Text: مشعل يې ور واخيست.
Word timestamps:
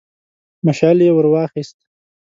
مشعل 0.67 0.99
يې 1.05 1.11
ور 1.15 1.25
واخيست. 1.31 1.77